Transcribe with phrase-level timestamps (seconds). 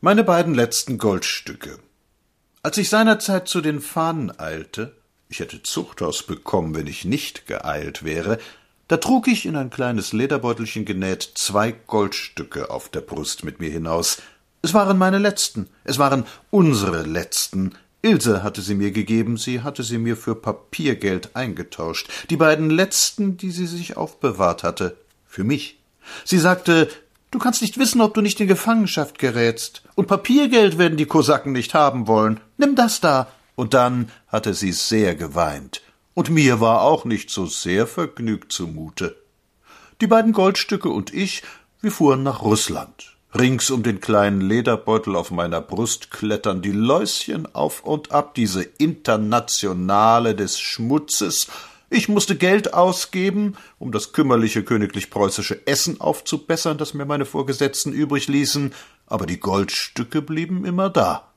[0.00, 1.80] Meine beiden letzten Goldstücke.
[2.62, 4.94] Als ich seinerzeit zu den Fahnen eilte,
[5.28, 8.38] ich hätte Zuchthaus bekommen, wenn ich nicht geeilt wäre,
[8.86, 13.70] da trug ich in ein kleines Lederbeutelchen genäht zwei Goldstücke auf der Brust mit mir
[13.70, 14.22] hinaus.
[14.62, 17.74] Es waren meine letzten, es waren unsere letzten.
[18.00, 23.36] Ilse hatte sie mir gegeben, sie hatte sie mir für Papiergeld eingetauscht, die beiden letzten,
[23.36, 24.96] die sie sich aufbewahrt hatte,
[25.26, 25.80] für mich.
[26.24, 26.88] Sie sagte,
[27.30, 29.82] Du kannst nicht wissen, ob du nicht in Gefangenschaft gerätst.
[29.94, 32.40] Und Papiergeld werden die Kosaken nicht haben wollen.
[32.56, 33.28] Nimm das da.
[33.54, 35.82] Und dann hatte sie sehr geweint.
[36.14, 39.16] Und mir war auch nicht so sehr vergnügt zumute.
[40.00, 41.42] Die beiden Goldstücke und ich,
[41.80, 43.16] wir fuhren nach Russland.
[43.34, 48.62] Rings um den kleinen Lederbeutel auf meiner Brust klettern die Läuschen auf und ab, diese
[48.62, 51.48] Internationale des Schmutzes,
[51.90, 58.28] ich musste Geld ausgeben, um das kümmerliche königlich-preußische Essen aufzubessern, das mir meine Vorgesetzten übrig
[58.28, 58.74] ließen,
[59.06, 61.32] aber die Goldstücke blieben immer da.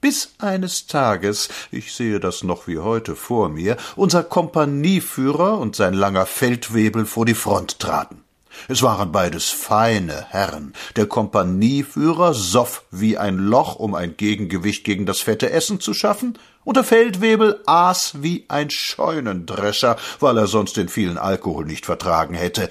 [0.00, 5.94] Bis eines Tages, ich sehe das noch wie heute vor mir, unser Kompanieführer und sein
[5.94, 8.22] langer Feldwebel vor die Front traten.
[8.68, 10.72] Es waren beides feine Herren.
[10.96, 16.38] Der Kompanieführer soff wie ein Loch, um ein Gegengewicht gegen das fette Essen zu schaffen,
[16.66, 22.34] und der Feldwebel aß wie ein Scheunendrescher, weil er sonst den vielen Alkohol nicht vertragen
[22.34, 22.68] hätte.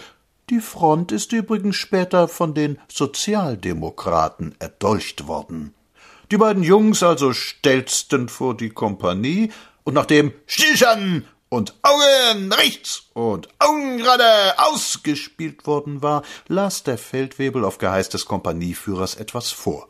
[0.50, 5.74] Die Front ist übrigens später von den Sozialdemokraten erdolcht worden.
[6.30, 9.52] Die beiden Jungs also stelzten vor die Kompanie,
[9.86, 14.26] und nachdem Stillstand und Augen rechts und Augen gerade
[14.58, 19.88] ausgespielt worden war, las der Feldwebel auf Geheiß des Kompanieführers etwas vor.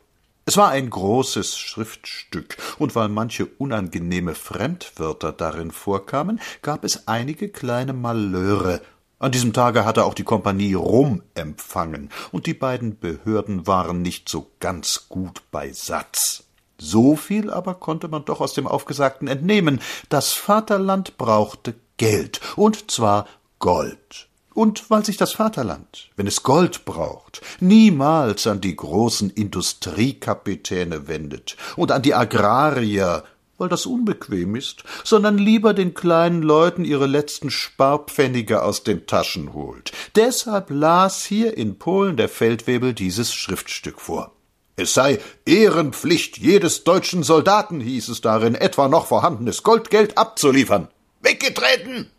[0.48, 7.50] Es war ein großes Schriftstück, und weil manche unangenehme Fremdwörter darin vorkamen, gab es einige
[7.50, 8.82] kleine Malheure.
[9.18, 14.30] An diesem Tage hatte auch die Kompanie Rum empfangen, und die beiden Behörden waren nicht
[14.30, 16.44] so ganz gut beisatz.
[16.78, 19.82] So viel aber konnte man doch aus dem Aufgesagten entnehmen.
[20.10, 23.26] Das Vaterland brauchte Geld, und zwar
[23.58, 24.28] Gold.
[24.56, 31.58] Und weil sich das Vaterland, wenn es Gold braucht, niemals an die großen Industriekapitäne wendet
[31.76, 33.26] und an die Agrarier,
[33.58, 39.54] weil das unbequem ist, sondern lieber den kleinen Leuten ihre letzten Sparpfennige aus den Taschen
[39.54, 39.92] holt.
[40.16, 44.32] Deshalb las hier in Polen der Feldwebel dieses Schriftstück vor.
[44.78, 50.88] Es sei Ehrenpflicht jedes deutschen Soldaten, hieß es darin, etwa noch vorhandenes Goldgeld abzuliefern.
[51.20, 52.10] Weggetreten!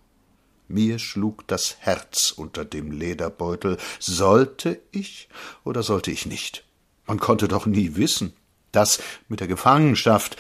[0.68, 3.78] Mir schlug das Herz unter dem Lederbeutel.
[4.00, 5.28] Sollte ich
[5.64, 6.64] oder sollte ich nicht?
[7.06, 8.32] Man konnte doch nie wissen.
[8.72, 10.36] Das mit der Gefangenschaft.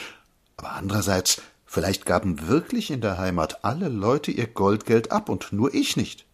[0.56, 5.72] Aber andererseits, vielleicht gaben wirklich in der Heimat alle Leute ihr Goldgeld ab und nur
[5.74, 6.26] ich nicht.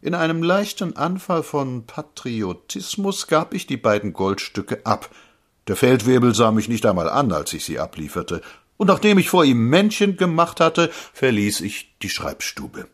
[0.00, 5.10] In einem leichten Anfall von Patriotismus gab ich die beiden Goldstücke ab.
[5.68, 8.42] Der Feldwebel sah mich nicht einmal an, als ich sie ablieferte,
[8.78, 12.88] und nachdem ich vor ihm Männchen gemacht hatte, verließ ich die Schreibstube.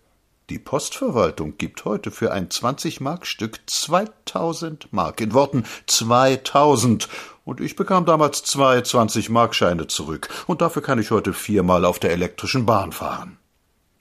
[0.50, 7.10] Die Postverwaltung gibt heute für ein Zwanzig-Mark-Stück zweitausend Mark, in Worten zweitausend,
[7.44, 12.12] und ich bekam damals zwei Zwanzig-Mark-Scheine zurück, und dafür kann ich heute viermal auf der
[12.12, 13.36] elektrischen Bahn fahren.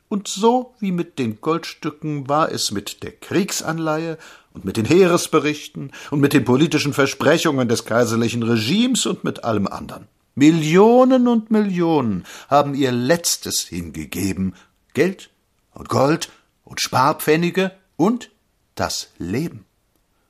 [0.07, 4.17] Und so wie mit den Goldstücken war es mit der Kriegsanleihe
[4.53, 9.67] und mit den Heeresberichten und mit den politischen Versprechungen des kaiserlichen Regimes und mit allem
[9.67, 10.07] anderen.
[10.33, 14.55] Millionen und Millionen haben ihr Letztes hingegeben
[14.93, 15.29] Geld
[15.73, 16.29] und Gold
[16.67, 18.31] und Sparpfennige und
[18.75, 19.65] das Leben.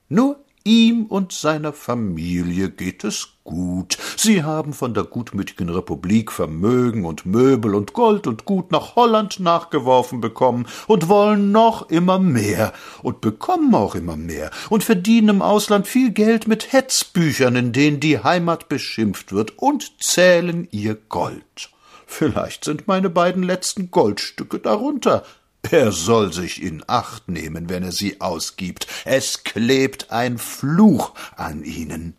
[0.09, 3.98] Nur Ihm und seiner Familie geht es gut.
[4.18, 9.40] Sie haben von der gutmütigen Republik Vermögen und Möbel und Gold und Gut nach Holland
[9.40, 15.42] nachgeworfen bekommen und wollen noch immer mehr und bekommen auch immer mehr und verdienen im
[15.42, 21.70] Ausland viel Geld mit Hetzbüchern, in denen die Heimat beschimpft wird und zählen ihr Gold.
[22.06, 25.24] Vielleicht sind meine beiden letzten Goldstücke darunter.
[25.72, 28.88] Er soll sich in Acht nehmen, wenn er sie ausgibt.
[29.05, 32.16] Es klebt ein Fluch an ihnen.